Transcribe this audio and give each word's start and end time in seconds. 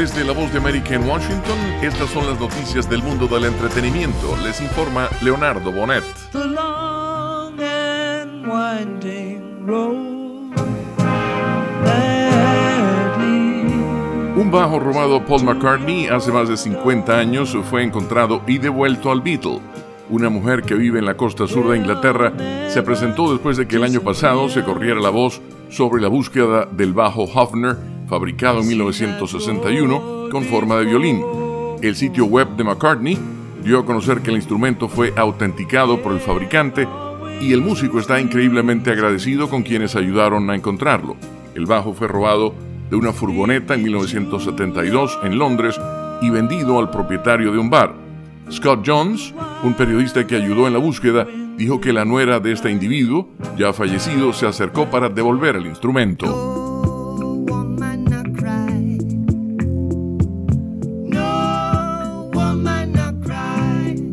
Desde 0.00 0.24
la 0.24 0.32
voz 0.32 0.50
de 0.50 0.56
América 0.56 0.94
en 0.94 1.06
Washington, 1.06 1.58
estas 1.82 2.08
son 2.08 2.26
las 2.26 2.40
noticias 2.40 2.88
del 2.88 3.02
mundo 3.02 3.26
del 3.26 3.44
entretenimiento. 3.44 4.34
Les 4.42 4.58
informa 4.62 5.10
Leonardo 5.20 5.70
Bonet. 5.70 6.02
Un 14.36 14.50
bajo 14.50 14.78
robado 14.78 15.22
Paul 15.26 15.44
McCartney 15.44 16.06
hace 16.06 16.32
más 16.32 16.48
de 16.48 16.56
50 16.56 17.18
años 17.18 17.54
fue 17.68 17.82
encontrado 17.82 18.40
y 18.46 18.56
devuelto 18.56 19.12
al 19.12 19.20
Beatle. 19.20 19.60
Una 20.08 20.30
mujer 20.30 20.62
que 20.62 20.76
vive 20.76 21.00
en 21.00 21.04
la 21.04 21.18
costa 21.18 21.46
sur 21.46 21.68
de 21.68 21.76
Inglaterra 21.76 22.32
se 22.70 22.82
presentó 22.82 23.30
después 23.30 23.58
de 23.58 23.68
que 23.68 23.76
el 23.76 23.84
año 23.84 24.00
pasado 24.00 24.48
se 24.48 24.64
corriera 24.64 24.98
la 24.98 25.10
voz 25.10 25.42
sobre 25.68 26.00
la 26.00 26.08
búsqueda 26.08 26.64
del 26.64 26.94
bajo 26.94 27.24
Hofner 27.24 27.89
fabricado 28.10 28.60
en 28.60 28.66
1961 28.66 30.28
con 30.32 30.42
forma 30.44 30.76
de 30.76 30.84
violín. 30.84 31.22
El 31.80 31.94
sitio 31.94 32.24
web 32.26 32.48
de 32.56 32.64
McCartney 32.64 33.16
dio 33.62 33.78
a 33.78 33.86
conocer 33.86 34.20
que 34.20 34.30
el 34.30 34.36
instrumento 34.36 34.88
fue 34.88 35.14
autenticado 35.16 36.02
por 36.02 36.12
el 36.12 36.18
fabricante 36.18 36.88
y 37.40 37.52
el 37.52 37.60
músico 37.60 38.00
está 38.00 38.20
increíblemente 38.20 38.90
agradecido 38.90 39.48
con 39.48 39.62
quienes 39.62 39.94
ayudaron 39.94 40.50
a 40.50 40.56
encontrarlo. 40.56 41.16
El 41.54 41.66
bajo 41.66 41.94
fue 41.94 42.08
robado 42.08 42.52
de 42.90 42.96
una 42.96 43.12
furgoneta 43.12 43.74
en 43.74 43.84
1972 43.84 45.20
en 45.22 45.38
Londres 45.38 45.80
y 46.20 46.30
vendido 46.30 46.80
al 46.80 46.90
propietario 46.90 47.52
de 47.52 47.58
un 47.58 47.70
bar. 47.70 47.94
Scott 48.50 48.82
Jones, 48.84 49.32
un 49.62 49.74
periodista 49.74 50.26
que 50.26 50.34
ayudó 50.34 50.66
en 50.66 50.72
la 50.72 50.80
búsqueda, 50.80 51.28
dijo 51.56 51.80
que 51.80 51.92
la 51.92 52.04
nuera 52.04 52.40
de 52.40 52.50
este 52.50 52.72
individuo, 52.72 53.28
ya 53.56 53.72
fallecido, 53.72 54.32
se 54.32 54.48
acercó 54.48 54.90
para 54.90 55.08
devolver 55.08 55.54
el 55.54 55.66
instrumento. 55.66 56.59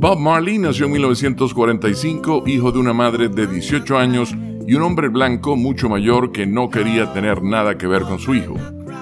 Bob 0.08 0.20
Marley 0.20 0.58
nació 0.58 0.86
en 0.86 0.94
1945, 0.94 2.44
hijo 2.48 2.72
de 2.72 2.80
una 2.80 2.94
madre 2.94 3.28
de 3.28 3.46
18 3.46 3.98
años 3.98 4.34
y 4.66 4.74
un 4.74 4.84
hombre 4.84 5.10
blanco 5.10 5.58
mucho 5.58 5.90
mayor 5.90 6.32
que 6.32 6.48
no 6.48 6.70
quería 6.70 7.12
tener 7.12 7.44
nada 7.44 7.78
que 7.78 7.88
ver 7.88 8.04
con 8.04 8.18
su 8.18 8.34
hijo. 8.34 8.54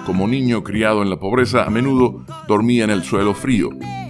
Como 0.08 0.28
niño 0.28 0.64
criado 0.64 1.03
en 1.03 1.12
la 1.12 1.20
pobreza, 1.20 1.64
a 1.64 1.70
menudo 1.70 2.25
dormía 2.47 2.86
en 2.86 2.89
el 2.89 3.03
suelo 3.03 3.36
frío. 3.36 3.70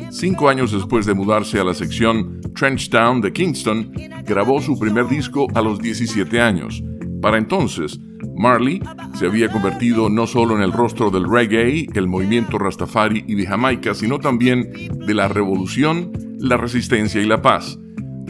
Cinco 0.10 0.48
años 0.48 0.72
después 0.72 1.06
de 1.06 1.14
mudarse 1.14 1.60
a 1.60 1.66
la 1.66 1.74
sección 1.74 2.40
Trenchtown 2.56 3.20
de 3.20 3.34
Kingston, 3.34 3.92
grabó 4.24 4.62
su 4.62 4.80
primer 4.80 5.09
disco 5.09 5.48
a 5.54 5.62
los 5.62 5.80
17 5.80 6.40
años. 6.40 6.82
Para 7.22 7.38
entonces, 7.38 8.00
Marley 8.38 8.82
se 9.16 9.26
había 9.26 9.52
convertido 9.52 10.09
no 10.09 10.28
solo 10.28 10.56
en 10.56 10.62
el 10.62 10.72
rostro 10.72 11.09
del 11.09 11.30
reggae, 11.30 11.88
el 11.94 12.08
movimiento 12.08 12.58
Rastafari 12.58 13.26
y 13.28 13.36
de 13.36 13.48
Jamaica, 13.48 13.94
sino 13.94 14.18
también 14.20 14.72
de 15.06 15.14
la 15.14 15.28
revolución, 15.28 16.14
la 16.39 16.58
resistencia 16.58 17.22
y 17.22 17.25
la 17.25 17.41
paz. 17.41 17.78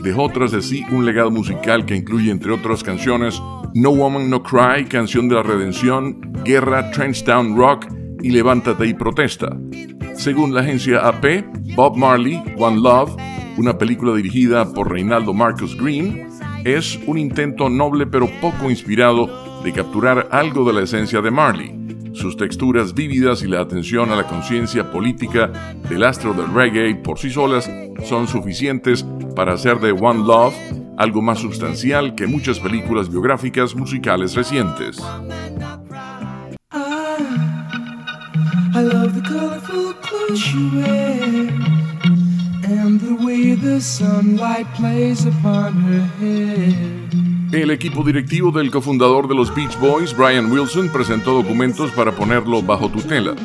Dejó 0.02 0.30
tras 0.30 0.52
de 0.52 0.62
sí 0.62 0.86
un 0.92 1.06
legado 1.06 1.32
musical 1.32 1.86
que 1.86 1.96
incluye, 1.96 2.32
entre 2.32 2.52
otras 2.52 2.84
canciones, 2.84 3.42
No 3.74 3.92
Woman 3.92 4.30
No 4.30 4.44
Cry, 4.44 4.86
Canción 4.86 5.28
de 5.28 5.36
la 5.36 5.44
Redención, 5.44 6.22
Guerra, 6.44 6.92
Trenchtown 6.92 7.58
Rock 7.58 7.88
y 8.22 8.30
Levántate 8.30 8.88
y 8.88 8.94
Protesta. 8.94 9.58
Según 10.16 10.54
la 10.54 10.62
agencia 10.62 11.08
AP, 11.08 11.46
Bob 11.76 11.98
Marley, 11.98 12.42
One 12.58 12.82
Love, 12.82 13.16
una 13.58 13.78
película 13.78 14.16
dirigida 14.16 14.72
por 14.74 14.92
Reinaldo 14.92 15.34
Marcus 15.34 15.78
Green, 15.78 16.28
es 16.64 17.00
un 17.06 17.18
intento 17.18 17.70
noble 17.70 18.06
pero 18.06 18.30
poco 18.42 18.70
inspirado 18.70 19.62
de 19.64 19.72
capturar 19.74 20.28
algo 20.32 20.66
de 20.66 20.74
la 20.74 20.82
esencia 20.82 21.22
de 21.22 21.32
Marley. 21.32 21.75
Sus 22.26 22.38
texturas 22.38 22.96
vívidas 22.96 23.44
y 23.44 23.48
la 23.48 23.62
atención 23.62 24.10
a 24.10 24.16
la 24.16 24.26
conciencia 24.26 24.92
política 24.92 25.52
del 25.88 26.04
astro 26.04 26.34
del 26.34 26.52
reggae 26.52 26.96
por 26.96 27.20
sí 27.20 27.30
solas 27.30 27.70
son 28.04 28.28
suficientes 28.28 29.06
para 29.36 29.54
hacer 29.54 29.80
de 29.80 29.92
One 29.92 30.26
Love 30.26 30.56
algo 30.98 31.22
más 31.22 31.38
sustancial 31.38 32.16
que 32.16 32.26
muchas 32.26 32.60
películas 32.60 33.12
biográficas 33.12 33.76
musicales 33.76 34.34
recientes. 34.34 34.98
El 47.52 47.72
equipo 47.72 48.04
directivo 48.04 48.52
del 48.52 48.72
cofundador 48.72 49.28
de 49.28 49.36
los 49.36 49.54
Beach 49.54 49.80
Boys, 49.80 50.16
Brian 50.16 50.52
Wilson, 50.52 50.90
presentó 50.90 51.34
documentos 51.34 51.92
para 51.92 52.12
ponerlo 52.12 52.62
bajo 52.62 52.90
tutela. 52.90 53.36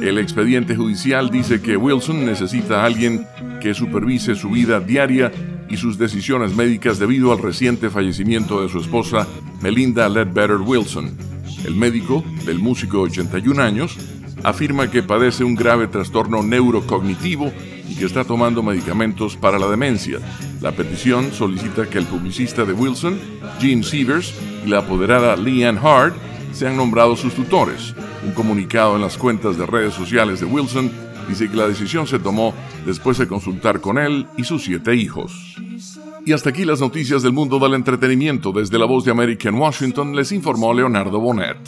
El 0.00 0.18
expediente 0.18 0.74
judicial 0.74 1.30
dice 1.30 1.60
que 1.60 1.76
Wilson 1.76 2.24
necesita 2.24 2.82
a 2.82 2.86
alguien 2.86 3.26
que 3.60 3.74
supervise 3.74 4.34
su 4.34 4.50
vida 4.50 4.80
diaria 4.80 5.30
y 5.68 5.76
sus 5.76 5.96
decisiones 5.96 6.56
médicas 6.56 6.98
debido 6.98 7.30
al 7.30 7.38
reciente 7.38 7.88
fallecimiento 7.88 8.62
de 8.62 8.68
su 8.68 8.80
esposa, 8.80 9.28
Melinda 9.60 10.08
Ledbetter 10.08 10.56
Wilson. 10.56 11.16
El 11.64 11.76
médico, 11.76 12.24
del 12.44 12.58
músico 12.58 12.98
de 12.98 13.02
81 13.04 13.62
años, 13.62 13.96
afirma 14.42 14.90
que 14.90 15.02
padece 15.02 15.44
un 15.44 15.54
grave 15.54 15.86
trastorno 15.86 16.42
neurocognitivo 16.42 17.52
y 17.88 17.94
que 17.94 18.06
está 18.06 18.24
tomando 18.24 18.62
medicamentos 18.62 19.36
para 19.36 19.58
la 19.58 19.68
demencia. 19.68 20.18
La 20.62 20.70
petición 20.70 21.32
solicita 21.32 21.90
que 21.90 21.98
el 21.98 22.06
publicista 22.06 22.64
de 22.64 22.72
Wilson, 22.72 23.18
Gene 23.60 23.82
Sievers, 23.82 24.32
y 24.64 24.68
la 24.68 24.78
apoderada 24.78 25.34
Leanne 25.34 25.80
Hard 25.82 26.14
sean 26.52 26.76
nombrados 26.76 27.18
sus 27.18 27.34
tutores. 27.34 27.96
Un 28.24 28.30
comunicado 28.30 28.94
en 28.94 29.02
las 29.02 29.18
cuentas 29.18 29.58
de 29.58 29.66
redes 29.66 29.92
sociales 29.92 30.38
de 30.38 30.46
Wilson 30.46 30.88
dice 31.28 31.50
que 31.50 31.56
la 31.56 31.66
decisión 31.66 32.06
se 32.06 32.20
tomó 32.20 32.54
después 32.86 33.18
de 33.18 33.26
consultar 33.26 33.80
con 33.80 33.98
él 33.98 34.28
y 34.36 34.44
sus 34.44 34.62
siete 34.62 34.94
hijos. 34.94 35.56
Y 36.24 36.32
hasta 36.32 36.50
aquí 36.50 36.64
las 36.64 36.80
noticias 36.80 37.24
del 37.24 37.32
mundo 37.32 37.58
del 37.58 37.74
entretenimiento. 37.74 38.52
Desde 38.52 38.78
la 38.78 38.86
voz 38.86 39.04
de 39.04 39.10
América 39.10 39.48
en 39.48 39.56
Washington 39.56 40.14
les 40.14 40.30
informó 40.30 40.72
Leonardo 40.72 41.18
Bonet. 41.18 41.58